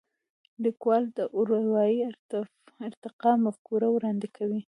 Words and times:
لیکوال 0.63 1.03
د 1.17 1.19
اروايي 1.37 1.99
ارتقا 2.89 3.31
مفکوره 3.45 3.87
وړاندې 3.91 4.27
کوي. 4.37 4.59